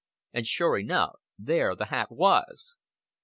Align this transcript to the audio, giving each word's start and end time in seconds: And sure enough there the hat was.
And 0.33 0.47
sure 0.47 0.79
enough 0.79 1.19
there 1.37 1.75
the 1.75 1.85
hat 1.85 2.11
was. 2.11 2.79